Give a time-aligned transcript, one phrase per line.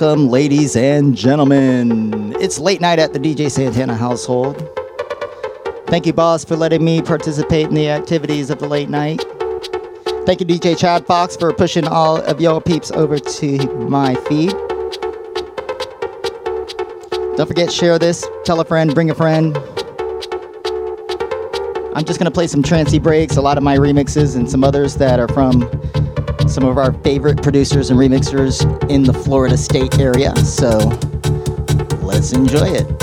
[0.01, 2.35] Welcome, ladies and gentlemen.
[2.41, 4.57] It's late night at the DJ Santana household.
[5.89, 9.23] Thank you, boss, for letting me participate in the activities of the late night.
[10.25, 13.59] Thank you, DJ Chad Fox, for pushing all of y'all peeps over to
[13.91, 14.53] my feed.
[17.37, 19.55] Don't forget, share this, tell a friend, bring a friend.
[21.95, 24.95] I'm just gonna play some trancey breaks, a lot of my remixes, and some others
[24.95, 25.69] that are from
[26.49, 30.35] some of our favorite producers and remixers in the Florida State area.
[30.45, 30.79] So
[32.03, 33.00] let's enjoy it.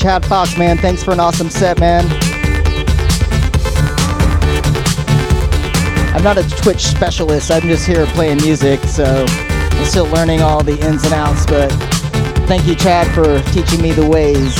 [0.00, 0.78] Chad Fox, man.
[0.78, 2.06] Thanks for an awesome set, man.
[6.16, 7.50] I'm not a Twitch specialist.
[7.50, 11.44] I'm just here playing music, so I'm still learning all the ins and outs.
[11.44, 11.70] But
[12.48, 14.56] thank you, Chad, for teaching me the ways.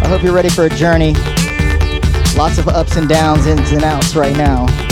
[0.00, 1.14] I hope you're ready for a journey.
[2.36, 4.87] Lots of ups and downs, ins and outs right now.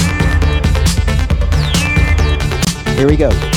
[2.97, 3.56] Here we go.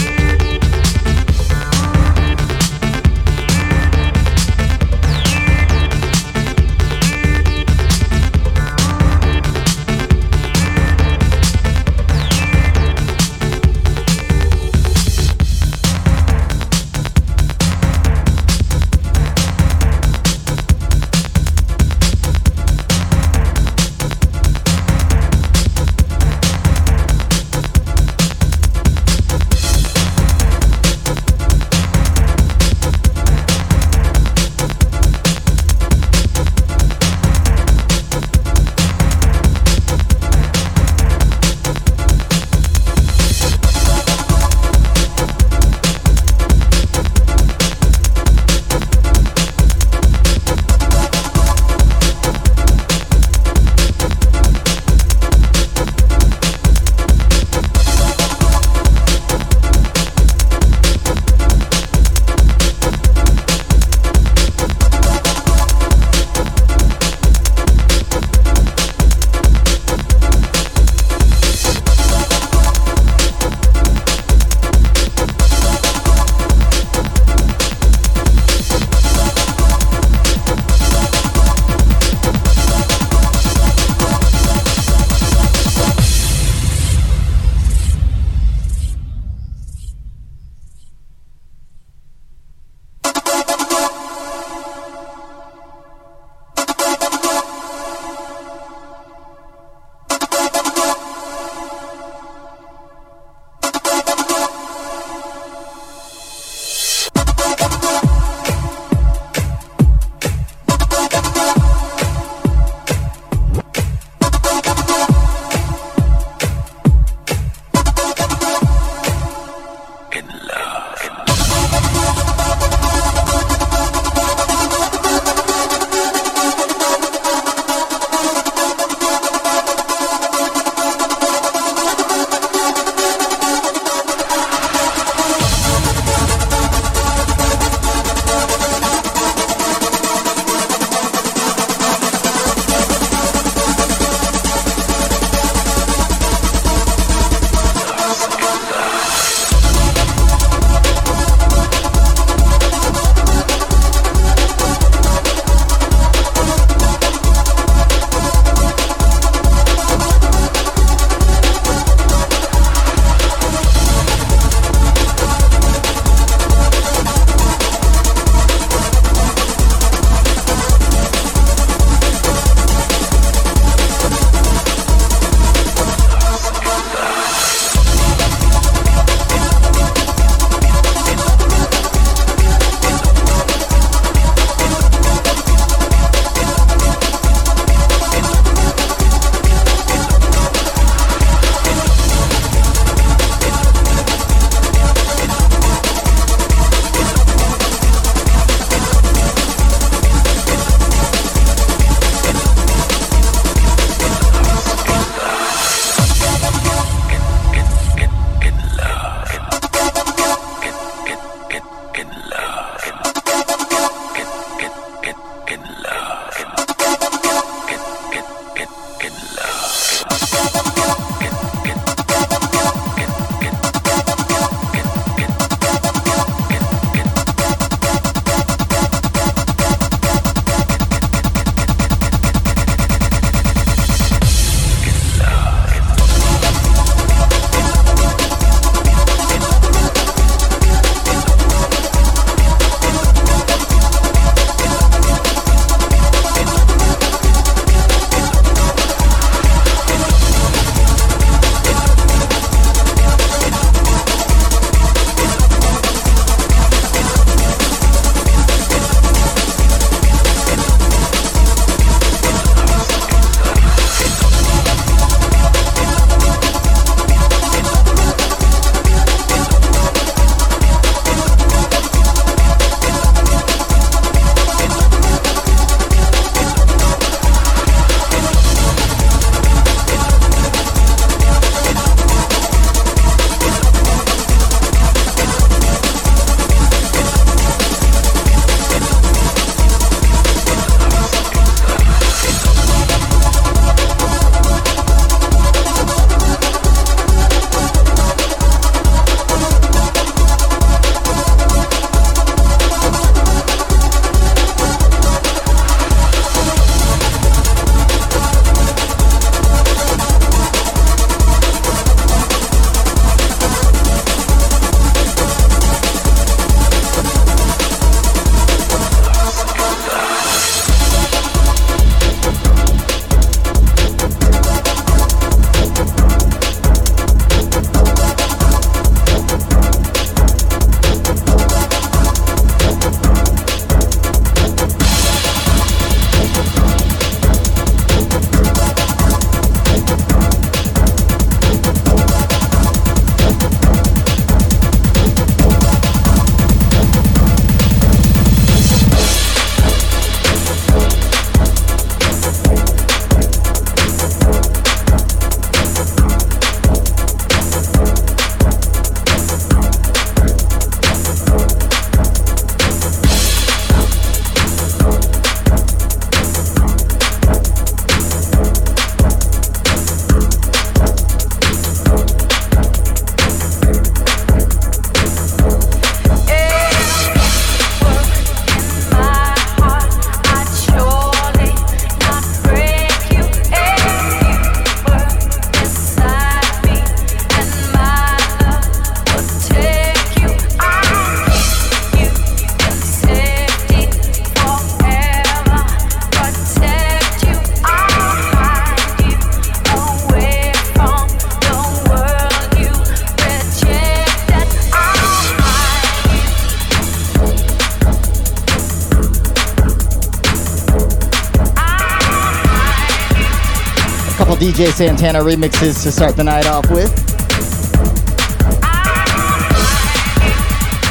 [414.60, 416.92] DJ Santana remixes to start the night off with.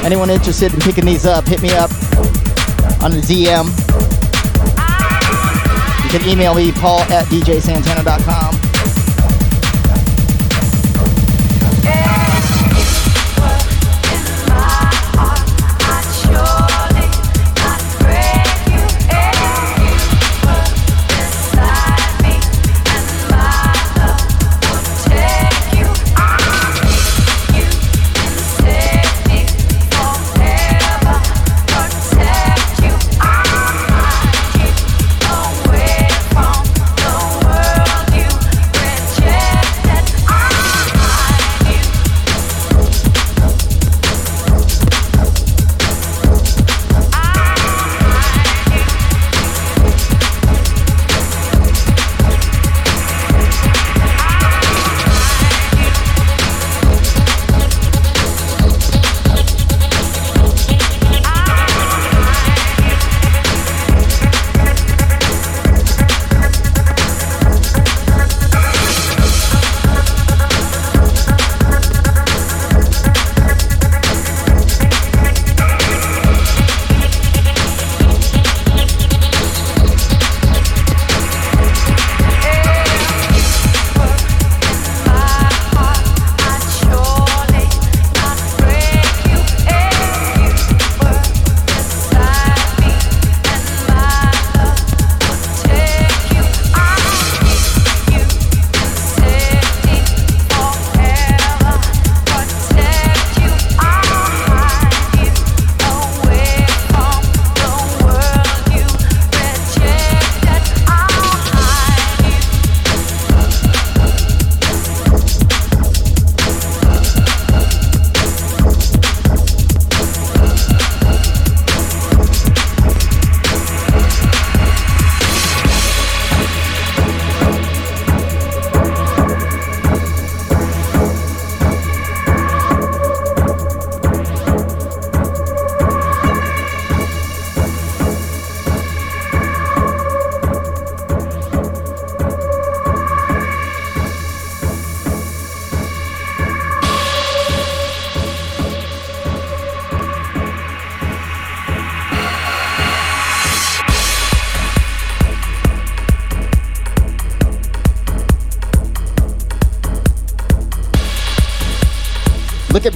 [0.03, 1.91] Anyone interested in picking these up, hit me up
[3.03, 3.67] on the DM.
[6.03, 8.48] You can email me, paul at djsantana.com.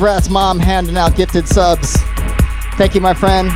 [0.03, 1.97] Brass Mom handing out gifted subs.
[2.73, 3.47] Thank you, my friend.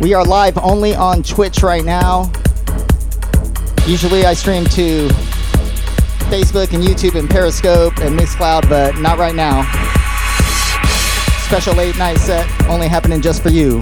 [0.00, 2.32] We are live only on Twitch right now.
[3.86, 5.06] Usually I stream to
[6.26, 9.62] Facebook and YouTube and Periscope and Mixcloud, but not right now.
[11.46, 13.80] Special late night set only happening just for you.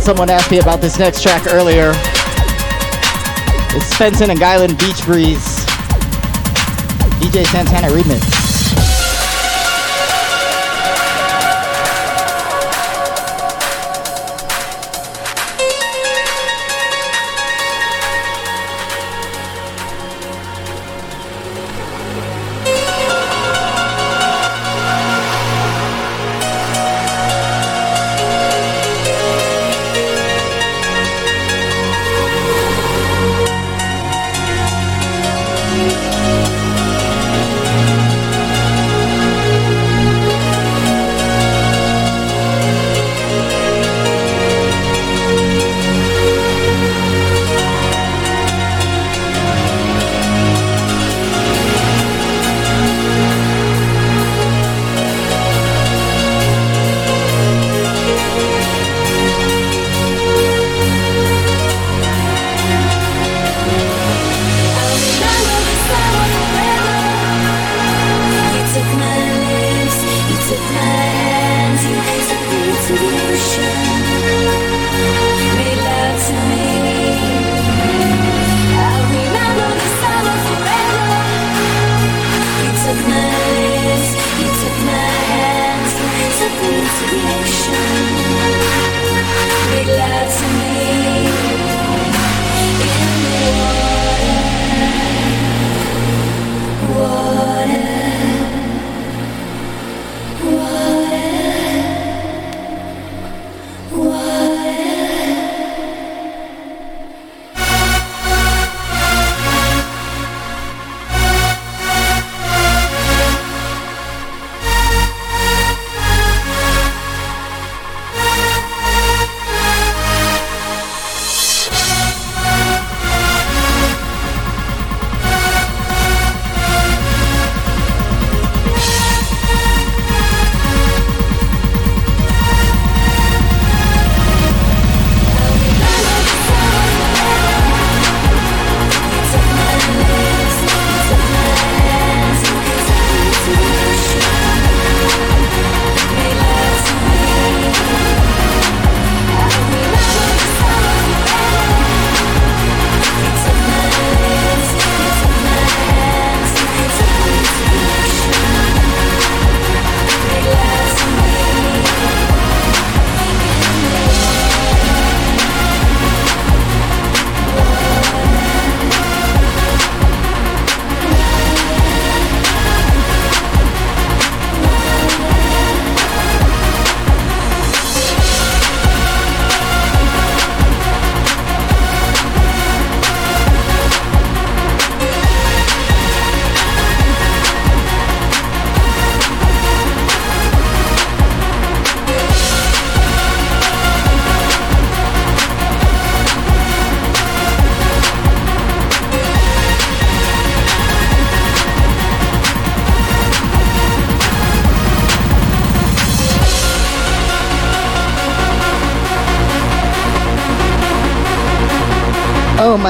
[0.00, 1.92] Someone asked me about this next track earlier.
[3.76, 5.64] It's Fenton and Guyland Beach Breeze.
[7.20, 8.49] DJ Santana remix.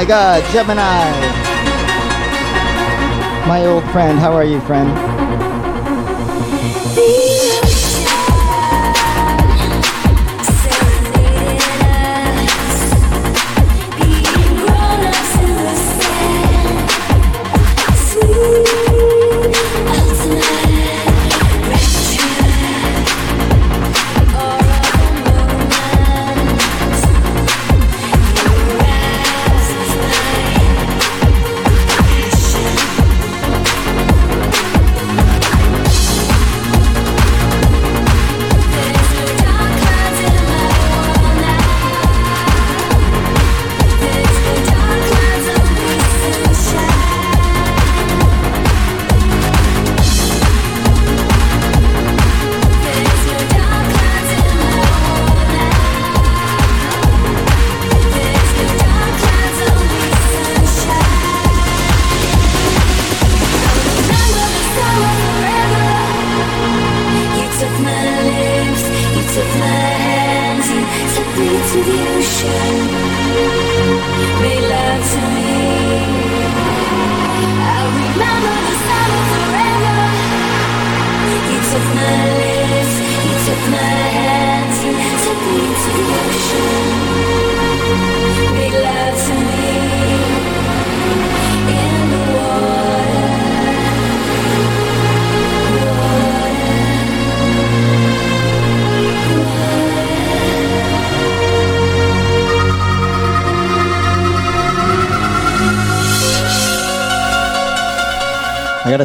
[0.00, 1.10] My God, Gemini.
[3.46, 5.19] My old friend, how are you, friend?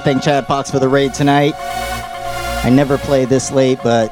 [0.05, 1.55] Thank Chad Pox for the raid tonight.
[1.57, 4.11] I never play this late, but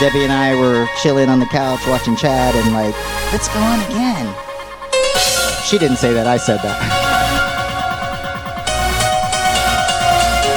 [0.00, 2.94] Debbie and I were chilling on the couch watching Chad and like,
[3.30, 4.34] let's go on again.
[5.66, 6.80] She didn't say that, I said that.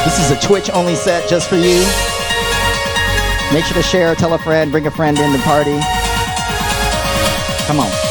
[0.06, 1.84] This is a Twitch only set just for you.
[3.54, 5.78] Make sure to share, tell a friend, bring a friend in the party.
[7.68, 8.11] Come on.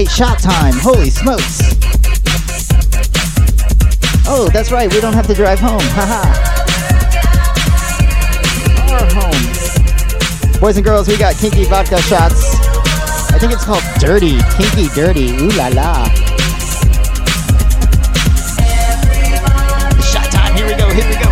[0.00, 0.72] late shot time.
[0.76, 1.60] Holy smokes.
[4.26, 4.90] Oh, that's right.
[4.90, 5.80] We don't have to drive home.
[5.92, 6.24] Haha.
[8.94, 10.60] Our home.
[10.60, 12.56] Boys and girls, we got kinky vodka shots.
[13.30, 14.38] I think it's called Dirty.
[14.56, 15.36] Kinky Dirty.
[15.36, 16.08] Ooh la la.
[20.00, 20.56] Shot time.
[20.56, 20.88] Here we go.
[20.96, 21.28] Here we go.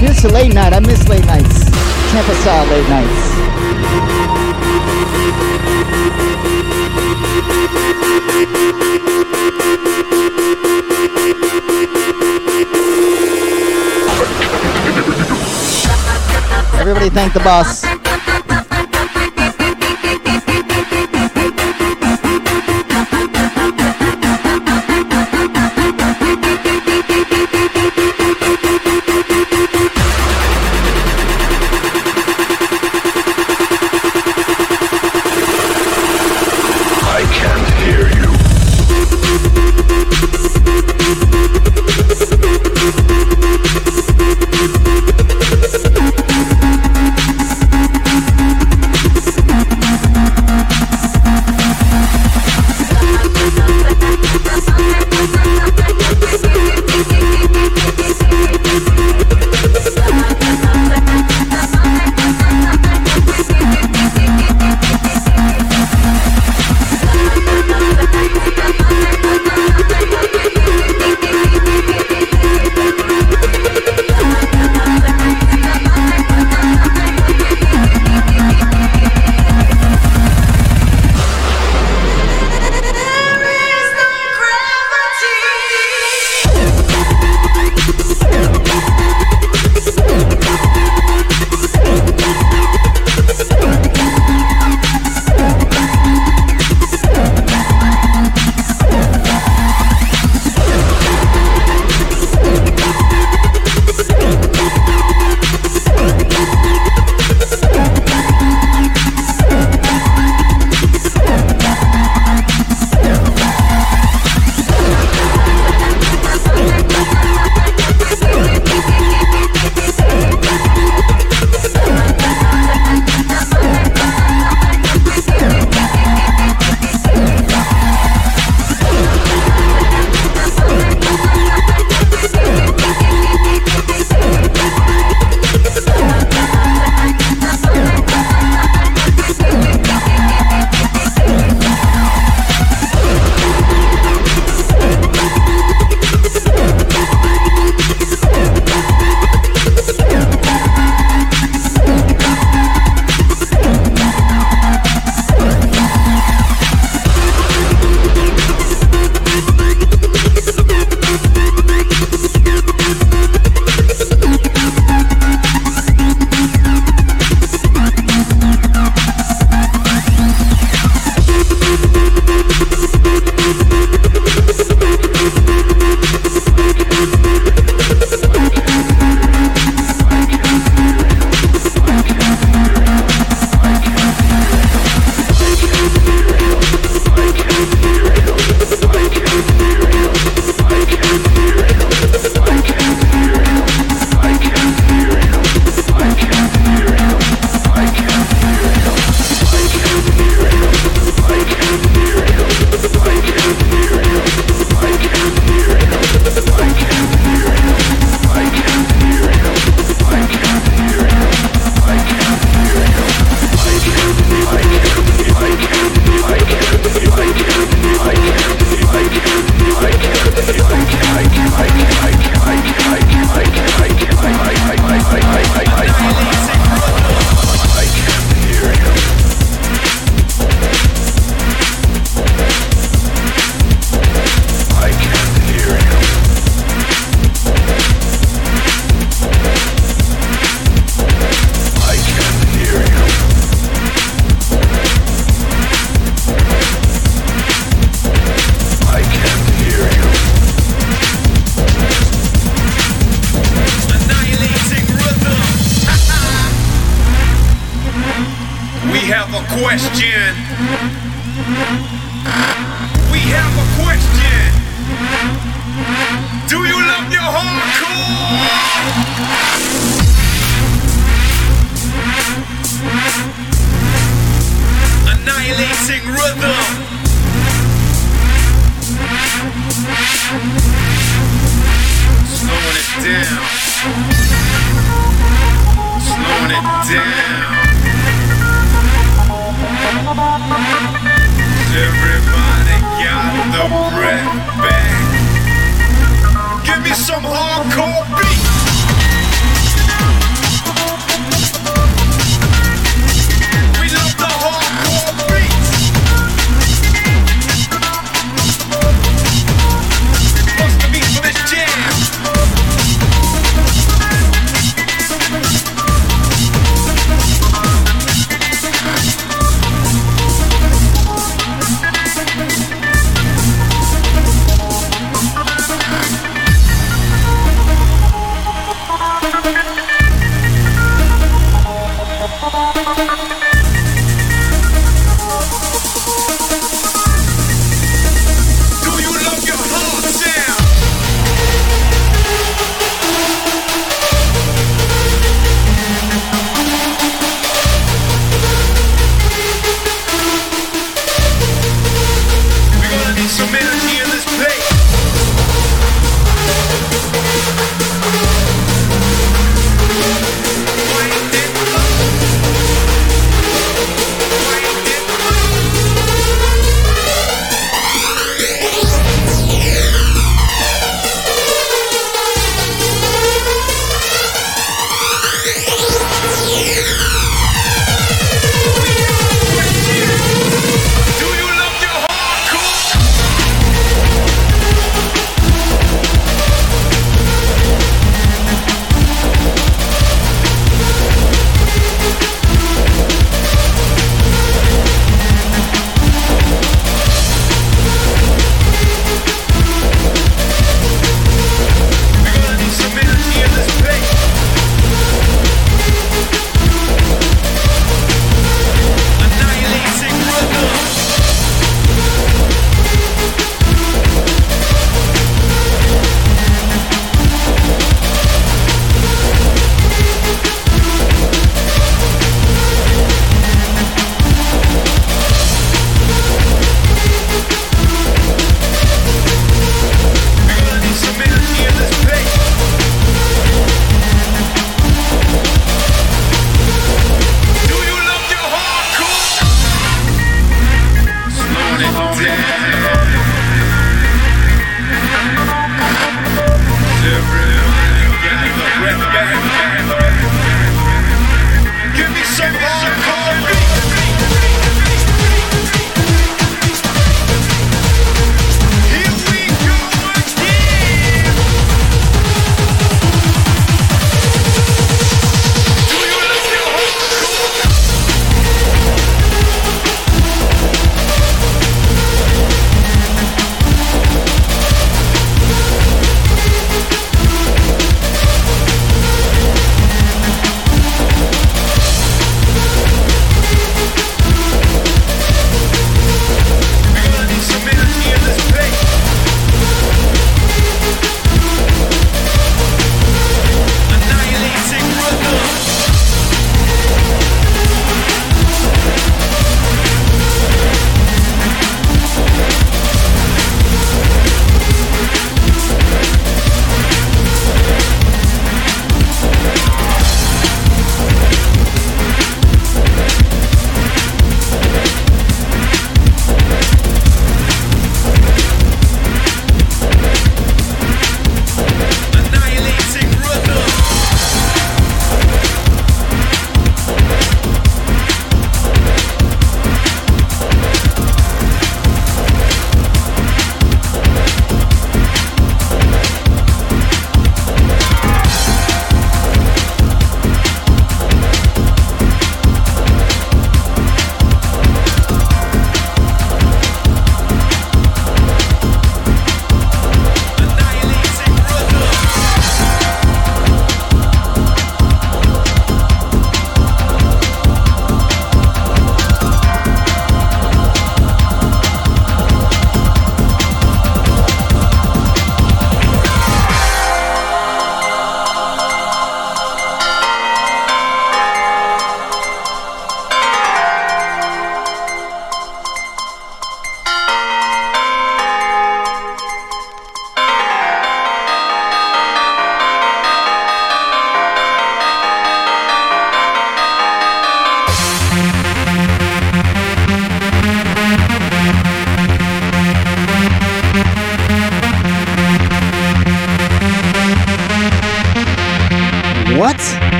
[0.00, 0.72] Here's to late night.
[0.72, 1.68] I miss late nights.
[2.12, 3.47] Tampa style late nights.
[16.80, 17.97] Everybody thank the boss.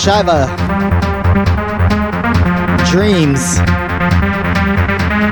[0.00, 0.46] Shiva.
[2.90, 3.58] Dreams.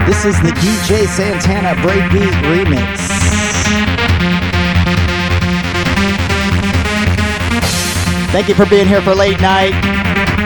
[0.04, 2.98] This is the DJ Santana Breakbeat Remix.
[8.30, 9.72] Thank you for being here for late night.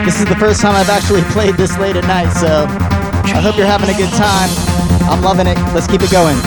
[0.05, 2.65] This is the first time I've actually played this late at night, so
[3.35, 4.49] I hope you're having a good time.
[5.11, 5.57] I'm loving it.
[5.73, 6.37] Let's keep it going.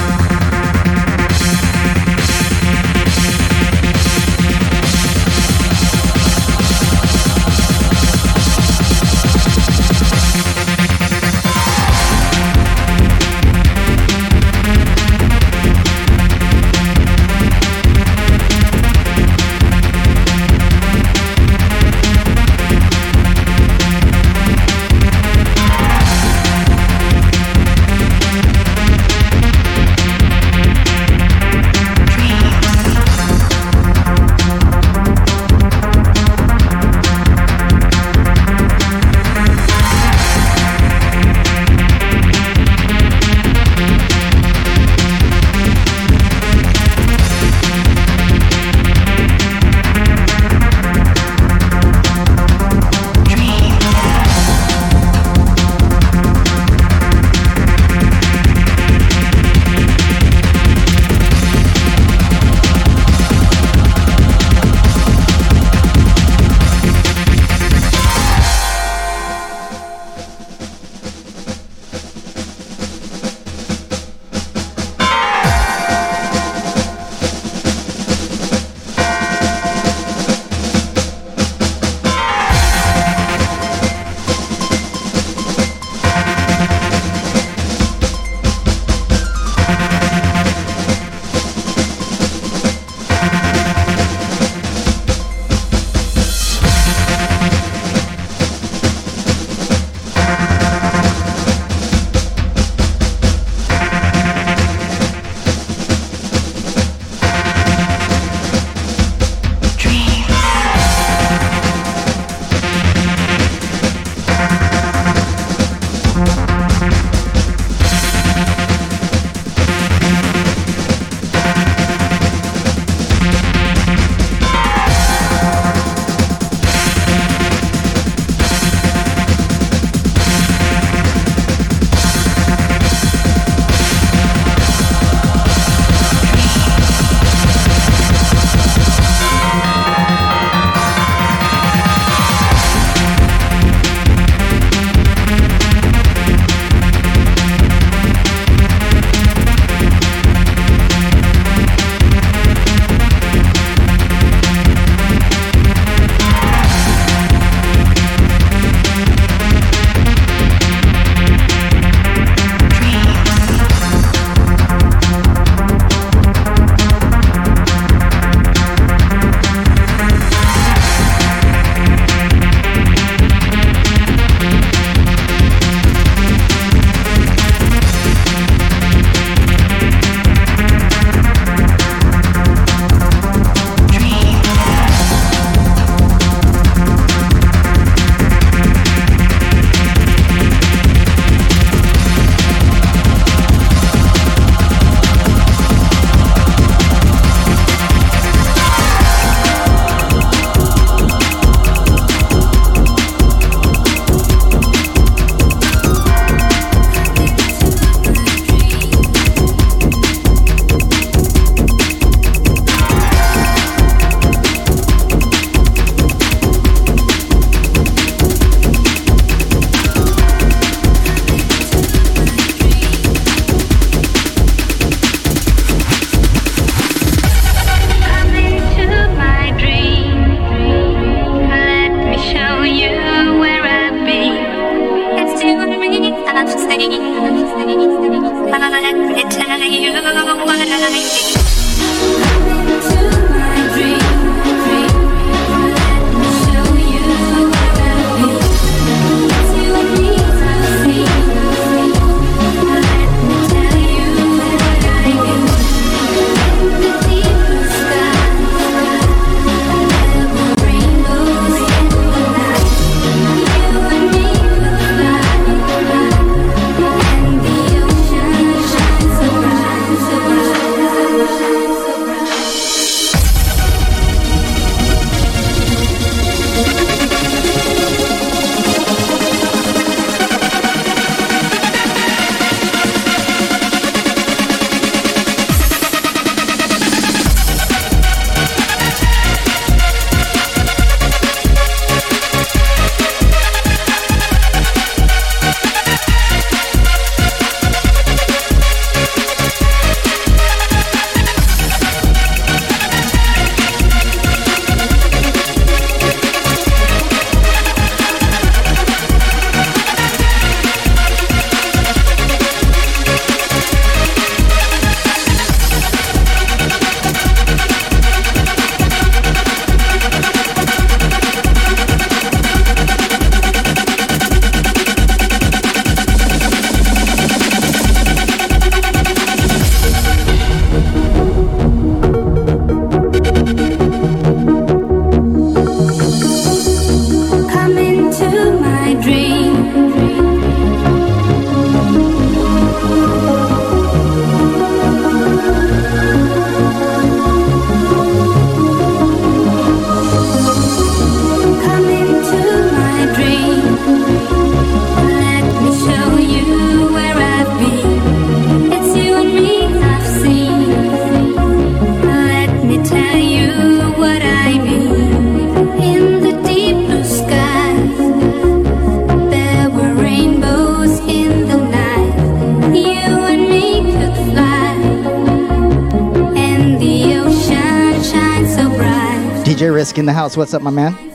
[379.98, 380.36] In the house.
[380.36, 381.05] What's up, my man?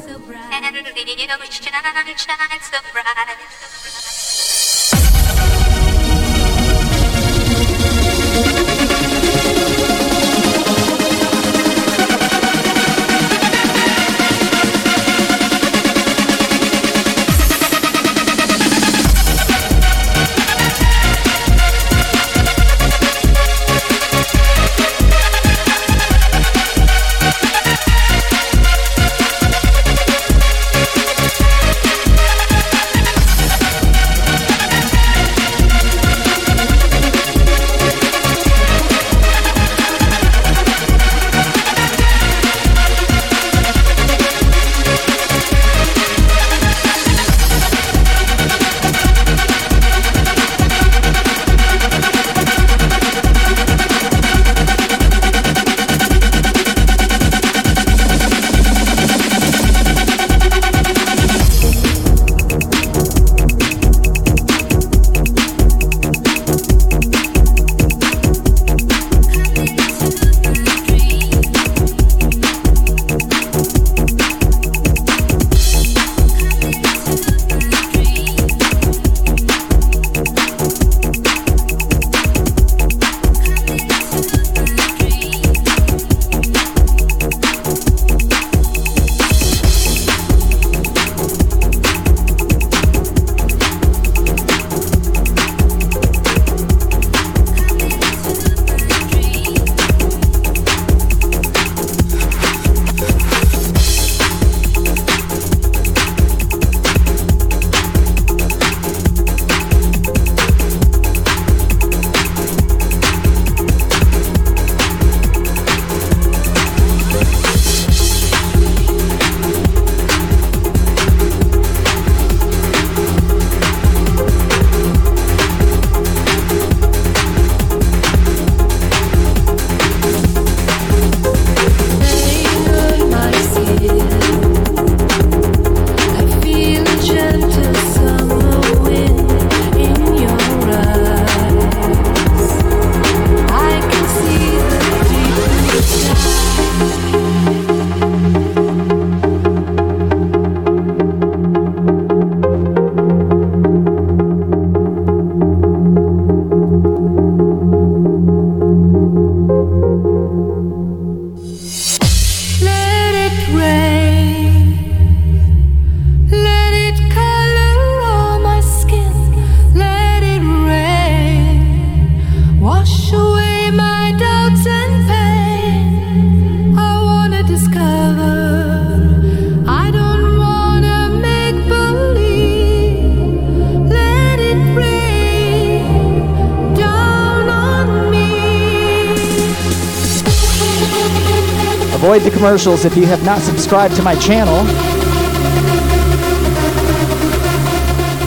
[192.42, 194.66] Commercials if you have not subscribed to my channel.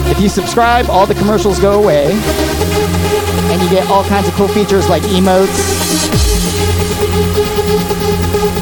[0.09, 2.05] If you subscribe, all the commercials go away.
[3.51, 5.59] And you get all kinds of cool features like emotes.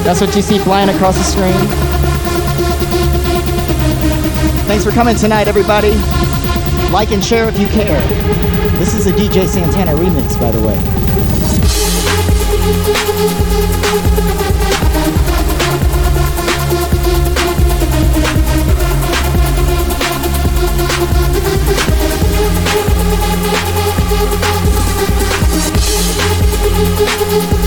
[0.04, 1.54] That's what you see flying across the screen.
[4.66, 5.92] Thanks for coming tonight, everybody.
[6.92, 8.02] Like and share if you care.
[8.80, 10.80] This is a DJ Santana remix, by the way.
[27.06, 27.63] Thank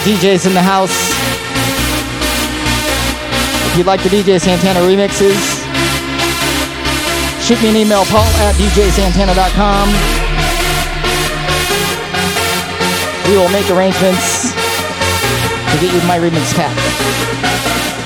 [0.00, 1.12] DJs in the house.
[3.70, 5.36] If you'd like the DJ Santana remixes,
[7.40, 9.88] shoot me an email, paul at djsantana.com.
[13.30, 17.99] We will make arrangements to get you my remix pack.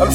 [0.00, 0.12] I'm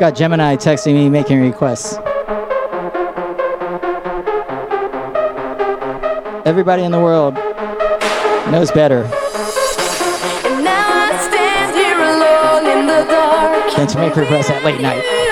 [0.00, 1.98] got Gemini texting me making requests.
[6.46, 7.34] Everybody in the world
[8.50, 13.76] knows better And now I stand here alone in the dark.
[13.76, 15.29] than to make requests at late night.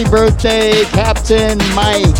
[0.00, 2.19] Happy birthday, Captain Mike.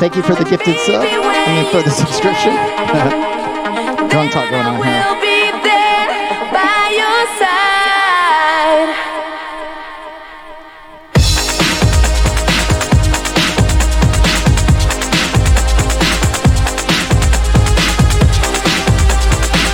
[0.00, 1.04] Thank you for the gifted sub.
[1.04, 2.56] I mean, for the subscription.
[4.08, 5.04] Drunk talk going on here.
[5.04, 6.08] We'll be there
[6.48, 8.96] by your side.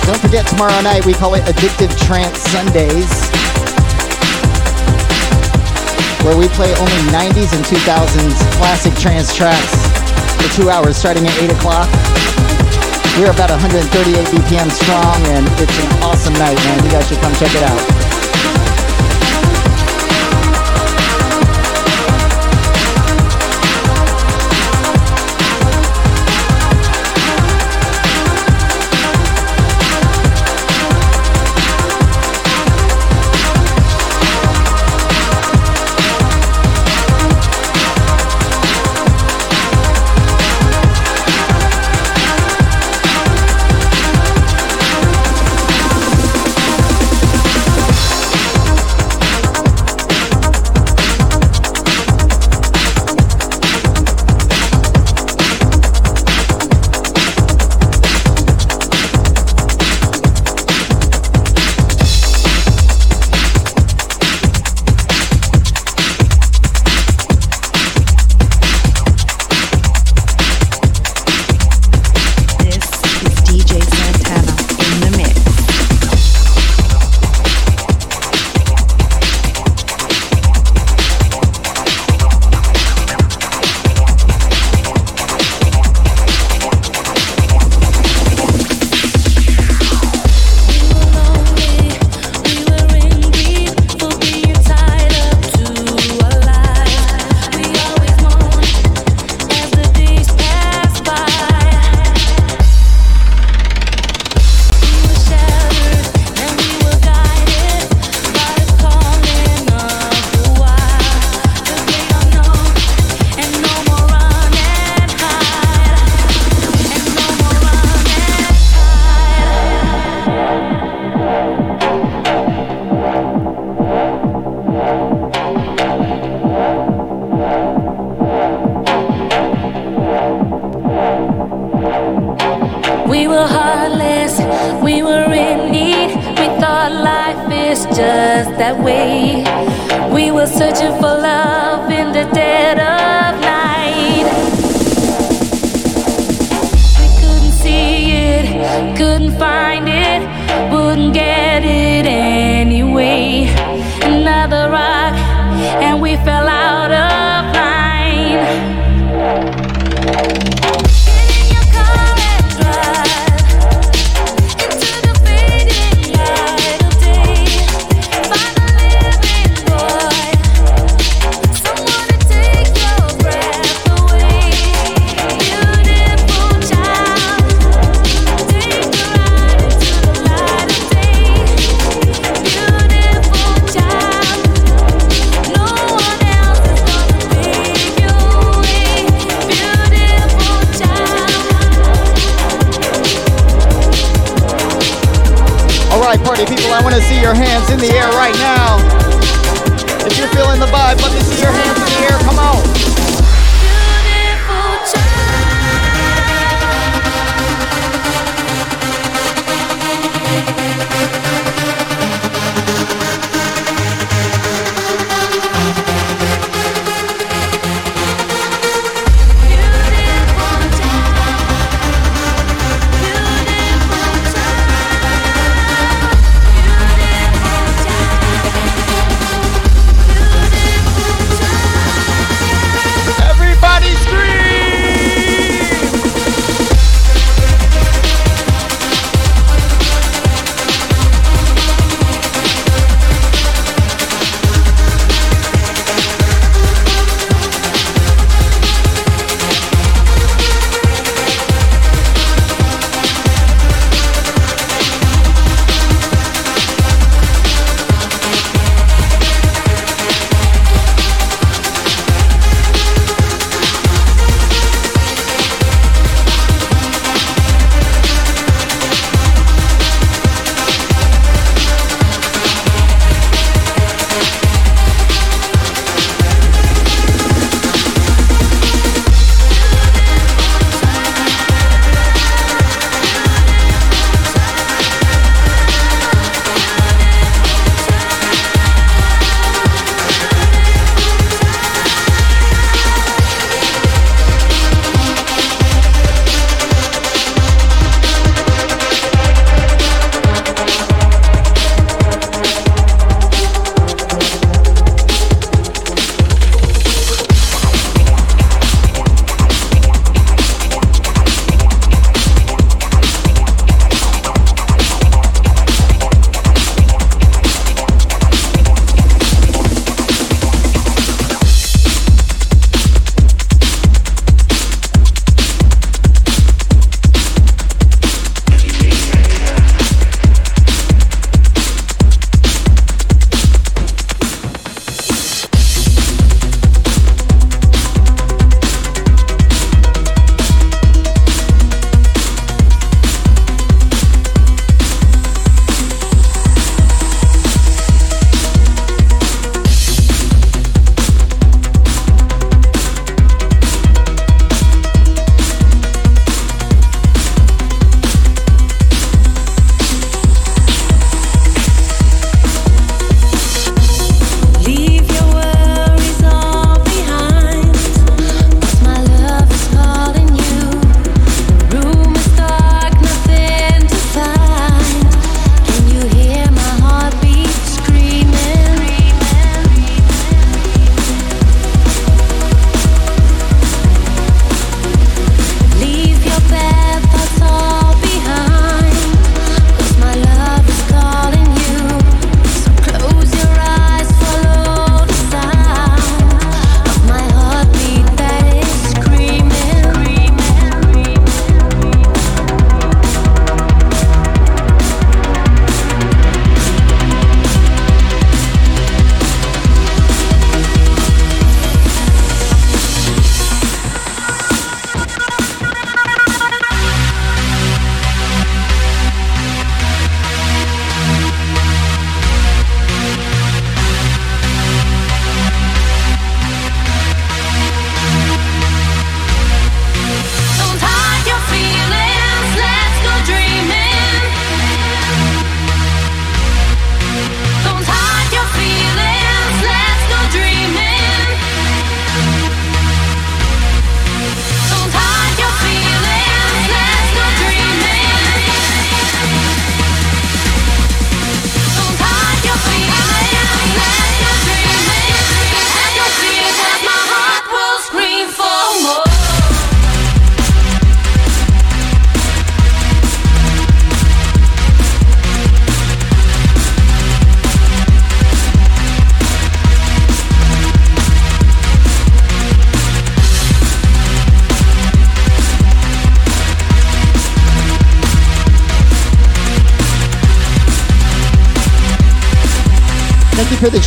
[0.05, 3.31] Don't forget tomorrow night we call it Addictive Trance Sundays,
[6.25, 9.86] where we play only 90s and 2000s classic trance tracks
[10.37, 11.89] for two hours starting at 8 o'clock.
[13.17, 13.81] We're about 138
[14.29, 16.83] BPM strong and it's an awesome night, man.
[16.85, 18.06] You guys should come check it out.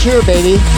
[0.01, 0.70] Cheer, baby.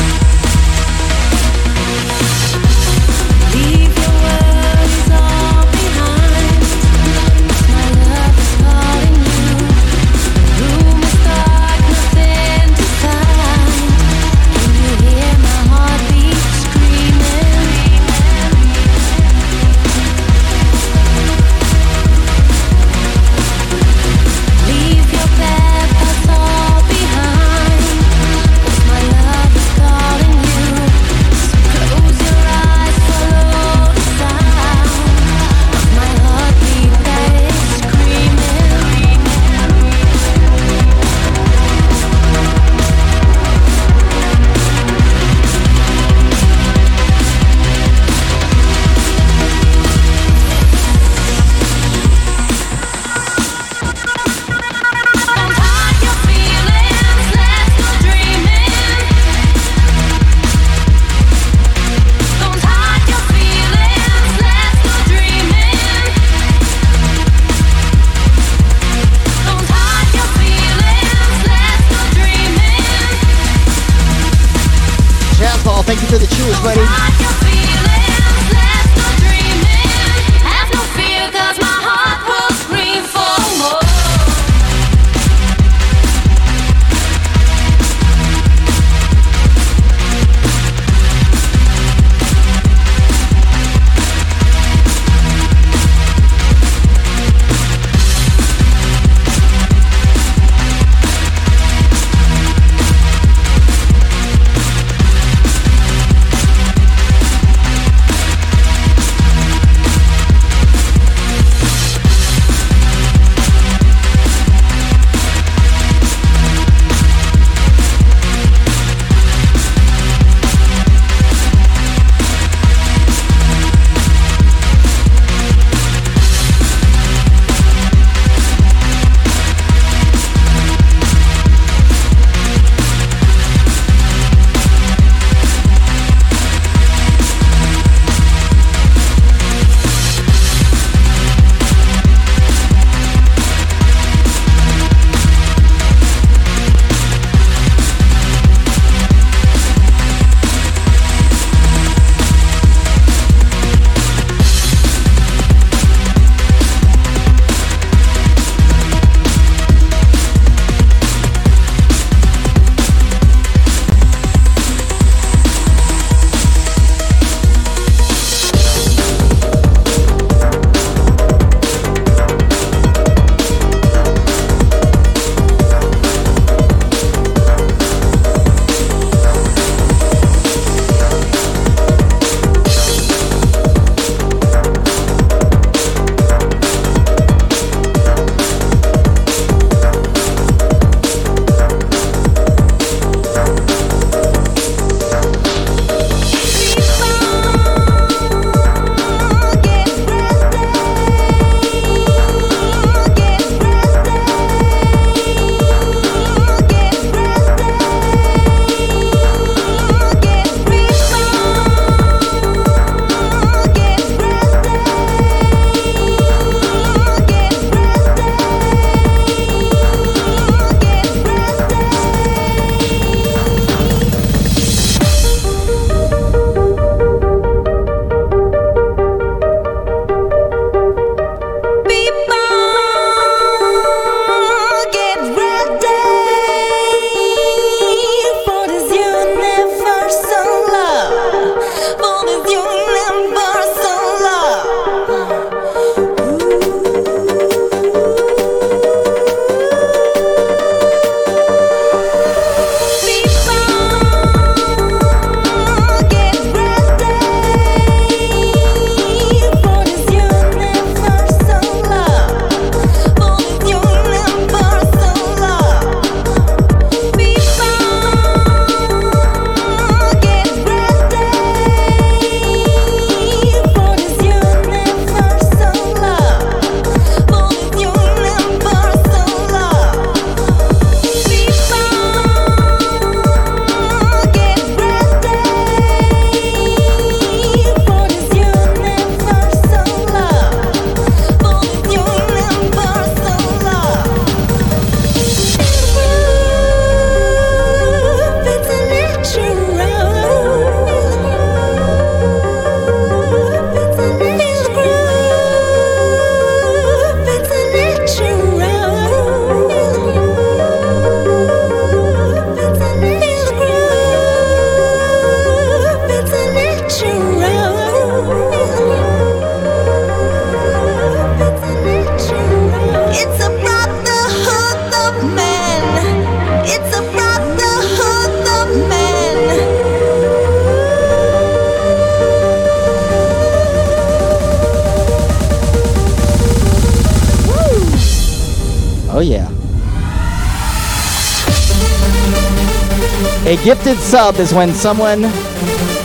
[343.65, 345.23] Gifted sub is when someone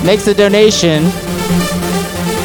[0.05, 1.03] makes a donation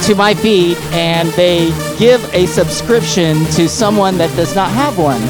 [0.02, 1.66] to my feed and they
[1.98, 5.20] give a subscription to someone that does not have one.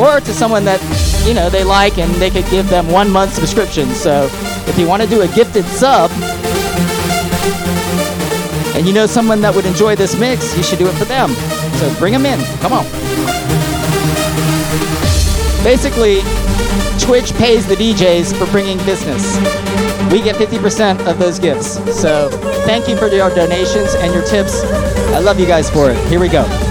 [0.00, 0.80] Or to someone that
[1.26, 3.88] you know they like and they could give them one month subscription.
[3.90, 4.28] So
[4.66, 6.10] if you want to do a gifted sub
[8.76, 11.30] and you know someone that would enjoy this mix you should do it for them.
[11.78, 12.40] So bring them in.
[12.60, 12.84] Come on.
[15.64, 16.20] Basically
[16.98, 19.36] twitch pays the djs for bringing business.
[20.12, 21.74] We get 50% of those gifts.
[22.00, 22.30] So
[22.64, 24.62] thank you for your donations and your tips.
[25.12, 26.08] I love you guys for it.
[26.08, 26.63] Here we go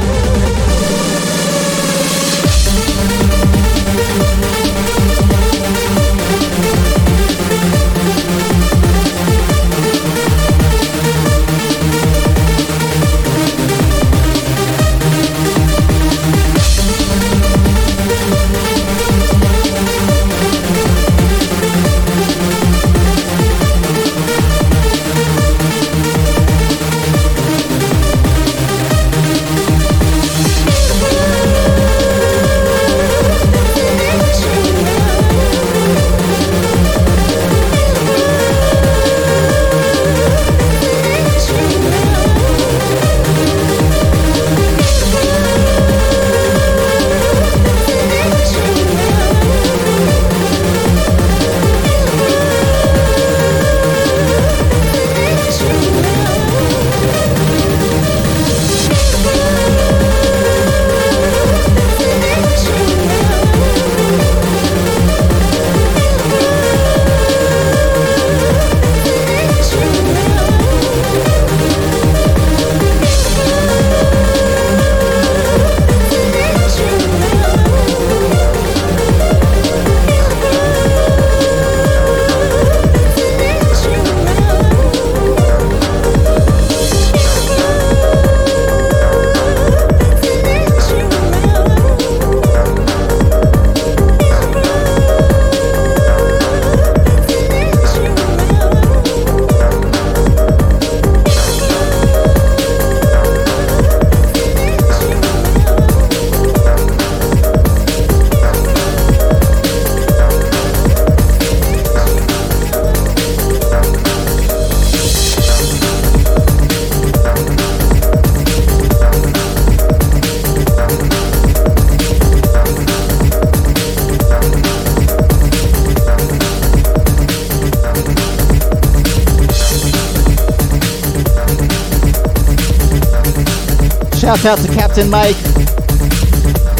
[134.46, 135.38] Out to Captain Mike.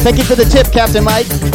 [0.04, 1.53] Thank you for the tip, Captain Mike.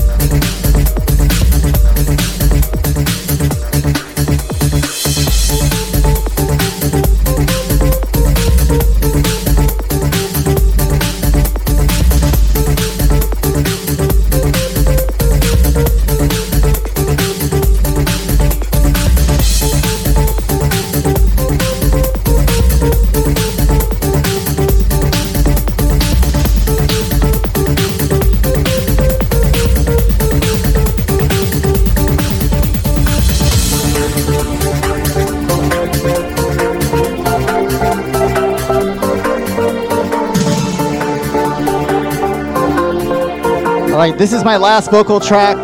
[44.18, 45.58] This is my last vocal track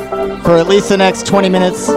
[0.44, 1.90] for at least the next 20 minutes.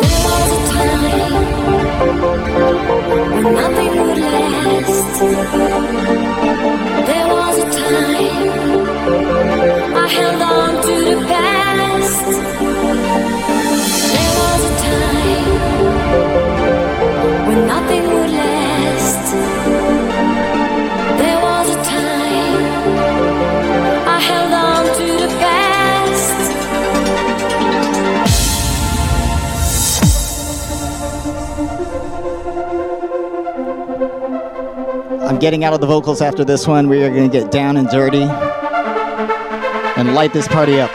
[35.41, 36.89] Getting out of the vocals after this one.
[36.89, 40.91] We are going to get down and dirty and light this party up.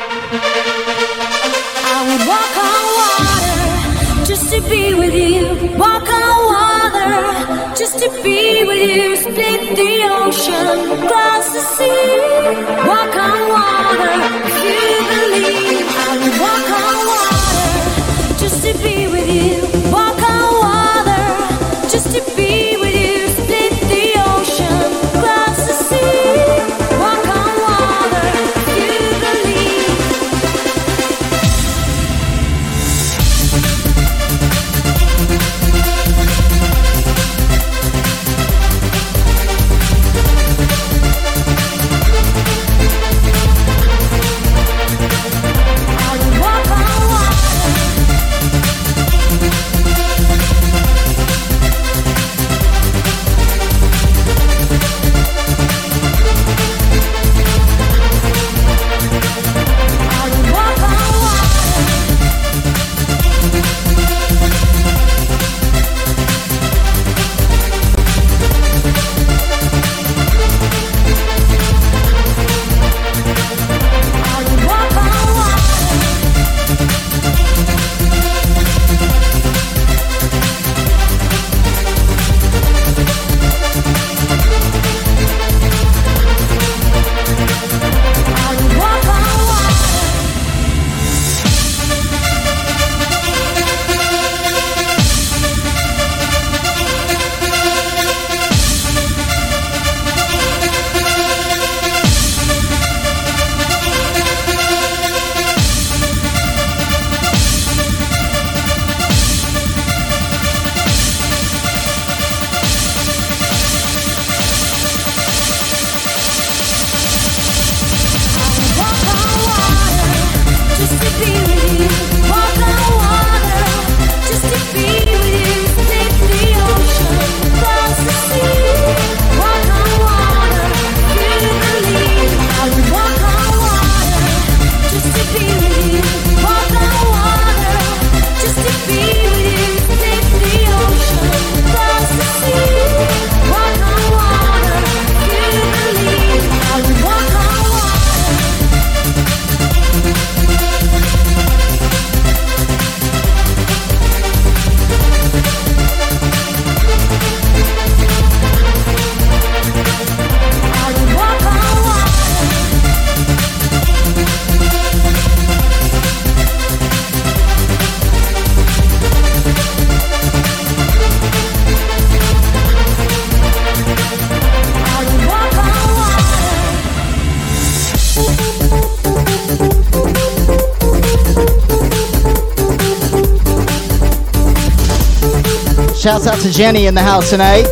[186.03, 187.63] Shouts out to Jenny in the house tonight.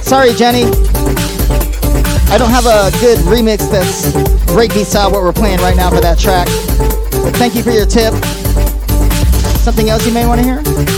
[0.00, 0.62] Sorry, Jenny.
[2.30, 4.12] I don't have a good remix that's
[4.52, 6.46] breakbeat style what we're playing right now for that track.
[7.24, 8.14] But thank you for your tip.
[9.64, 10.95] Something else you may want to hear?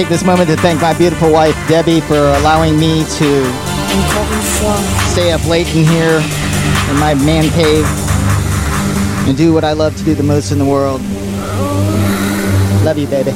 [0.00, 3.44] Take this moment to thank my beautiful wife, Debbie, for allowing me to
[5.12, 6.20] stay up late in here
[6.88, 7.84] in my man cave
[9.28, 11.02] and do what I love to do the most in the world.
[12.82, 13.32] Love you, baby.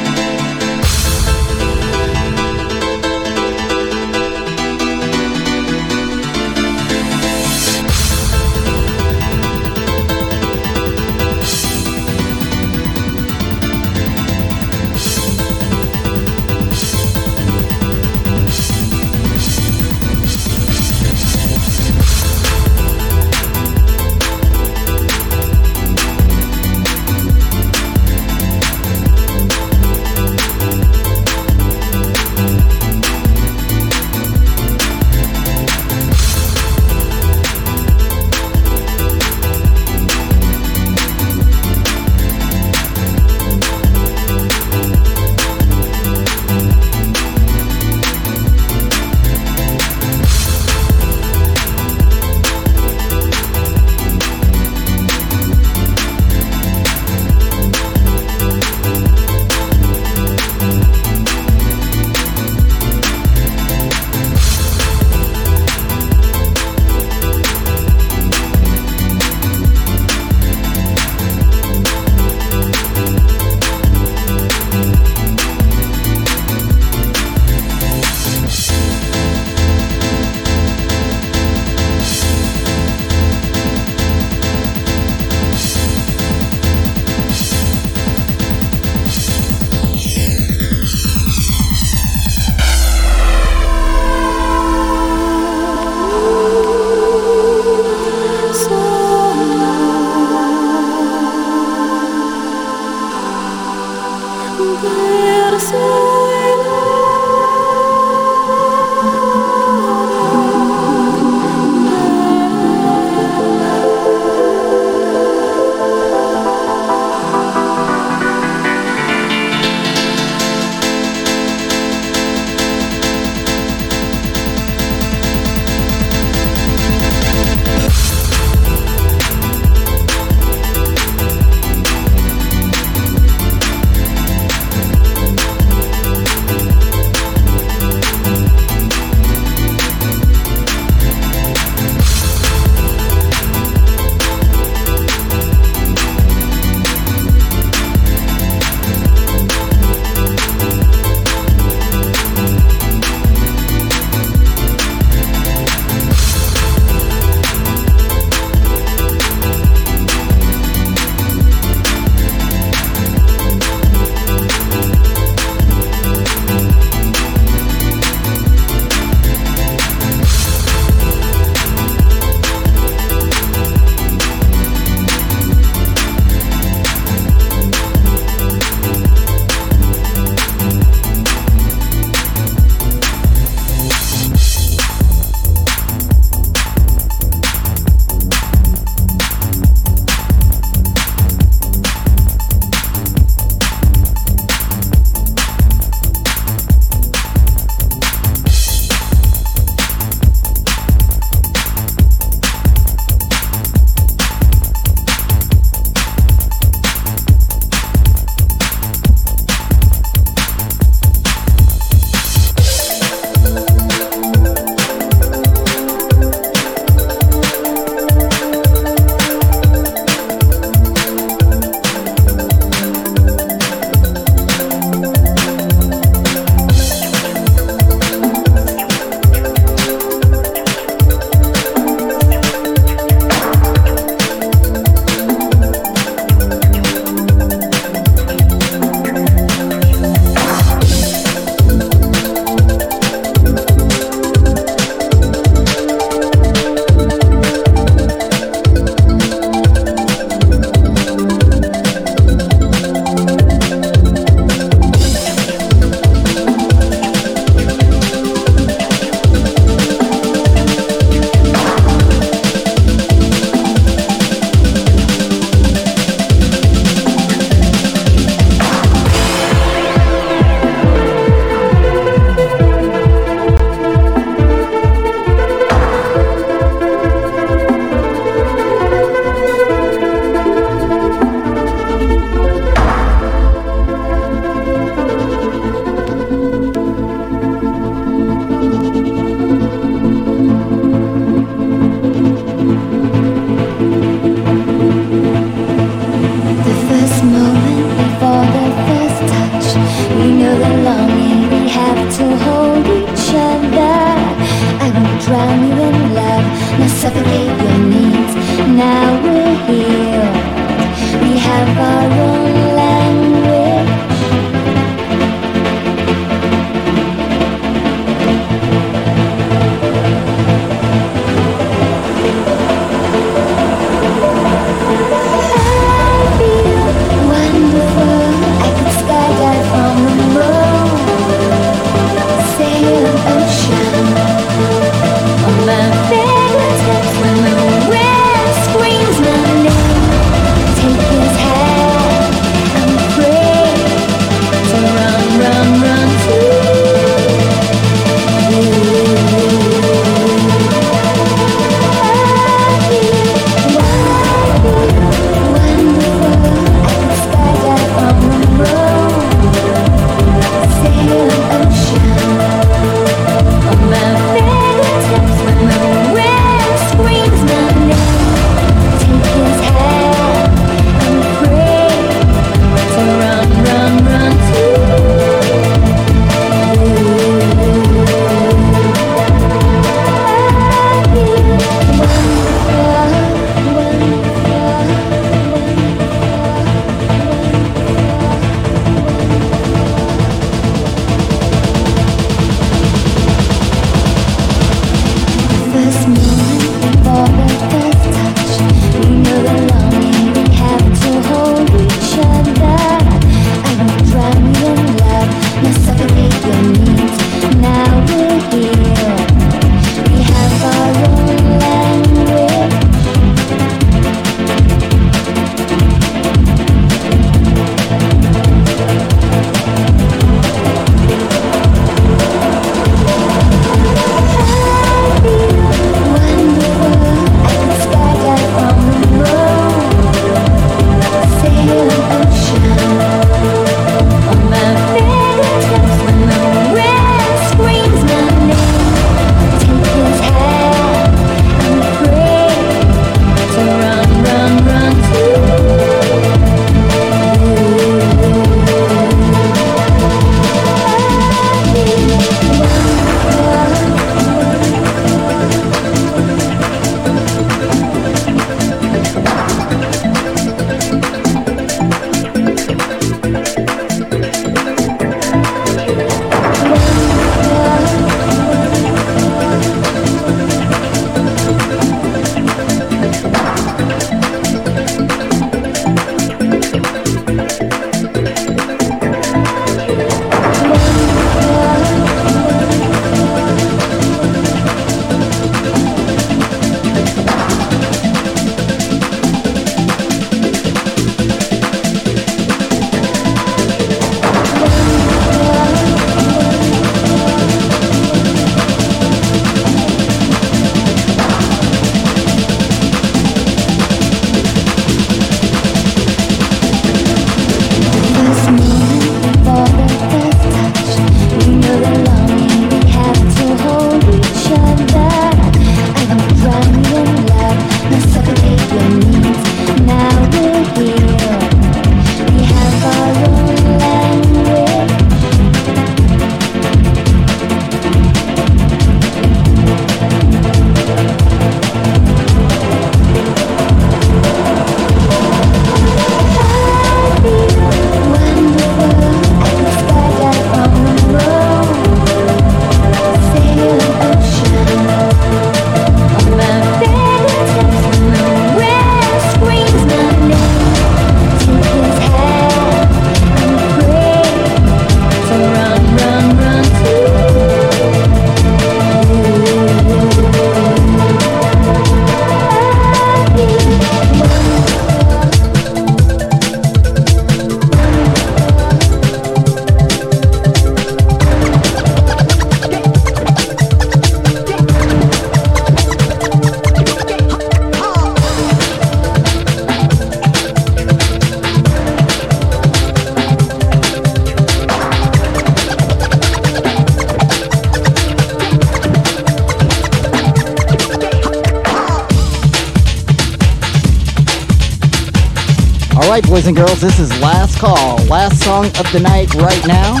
[596.50, 600.00] And girls, this is last call, last song of the night right now.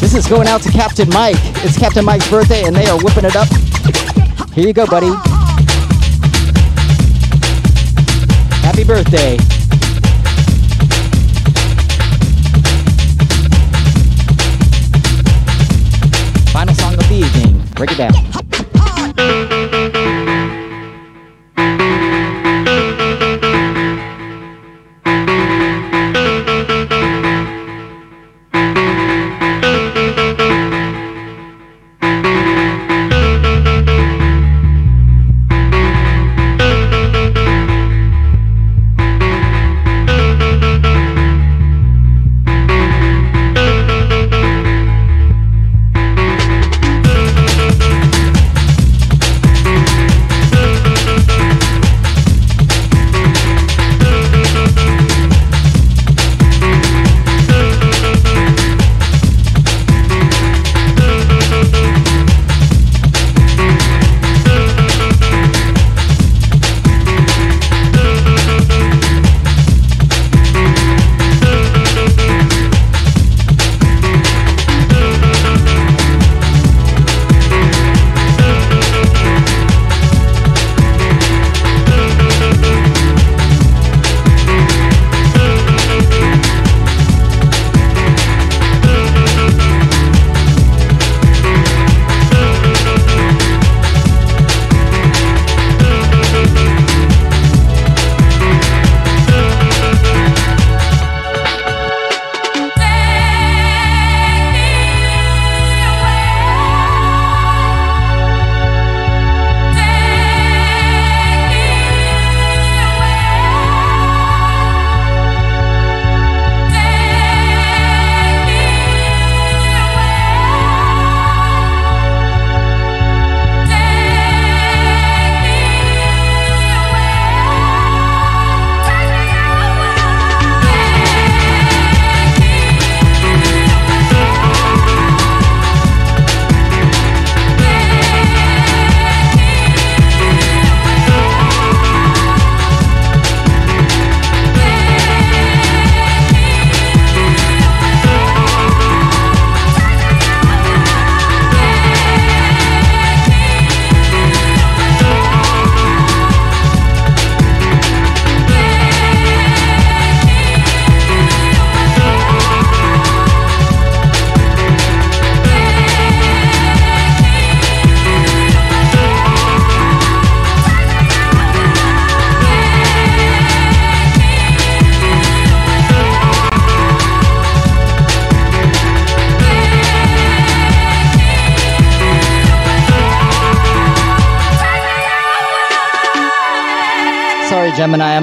[0.00, 1.36] This is going out to Captain Mike.
[1.64, 3.48] It's Captain Mike's birthday, and they are whipping it up
[4.52, 5.08] Here you go, buddy.
[8.60, 9.38] Happy birthday.
[16.52, 17.66] Final song of the evening.
[17.76, 18.21] Break it down.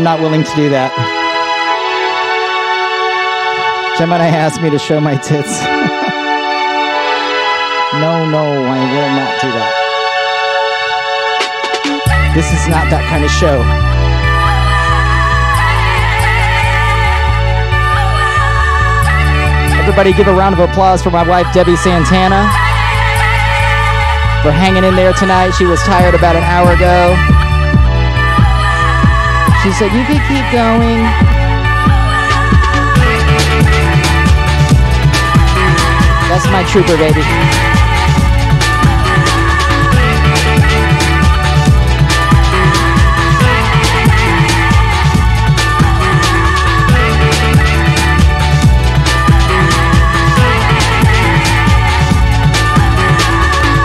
[0.10, 0.90] Not willing to do that.
[3.99, 5.61] Gemini asked me to show my tits.
[8.02, 9.69] no, no, I will not do that.
[12.34, 13.61] This is not that kind of show.
[19.77, 22.49] Everybody give a round of applause for my wife, Debbie Santana,
[24.41, 25.52] for hanging in there tonight.
[25.52, 27.39] She was tired about an hour ago.
[29.61, 31.03] She said, You can keep going.
[36.30, 37.19] That's my trooper, baby.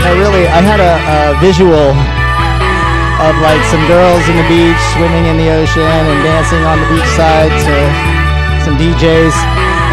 [0.04, 2.13] No, really, I had a, a visual
[3.24, 6.88] of like some girls in the beach swimming in the ocean and dancing on the
[6.92, 7.74] beach side to
[8.60, 9.32] some DJs,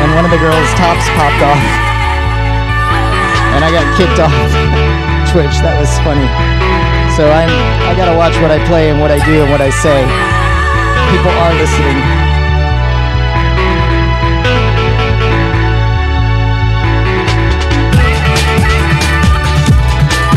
[0.04, 1.64] and one of the girls' tops popped off,
[3.56, 4.32] and I got kicked off
[5.32, 5.56] Twitch.
[5.64, 6.28] That was funny.
[7.16, 7.52] So I'm
[7.88, 10.04] I gotta watch what I play and what I do and what I say.
[11.12, 12.00] People are listening.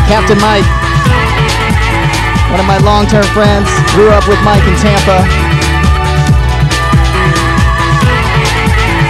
[0.07, 0.84] Captain Mike,
[2.55, 5.19] one of my long-term friends, grew up with Mike in Tampa.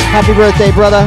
[0.09, 1.05] Happy birthday, brother.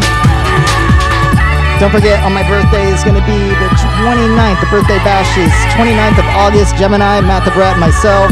[1.83, 4.63] Don't forget, on my birthday is going to be the 29th.
[4.63, 6.79] The birthday bash is 29th of August.
[6.79, 8.31] Gemini, Matt the Brat, myself.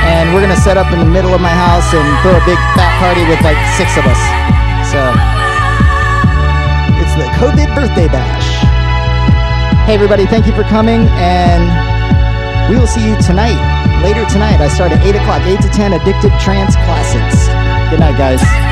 [0.00, 2.44] And we're going to set up in the middle of my house and throw a
[2.48, 4.22] big fat party with like six of us.
[4.88, 5.00] So,
[7.04, 8.64] it's the COVID birthday bash.
[9.84, 11.04] Hey, everybody, thank you for coming.
[11.20, 11.95] And
[12.68, 13.54] We will see you tonight,
[14.02, 14.60] later tonight.
[14.60, 17.46] I start at 8 o'clock, 8 to 10, Addictive Trance Classics.
[17.90, 18.65] Good night, guys.